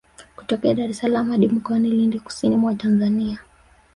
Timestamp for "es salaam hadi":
0.89-1.47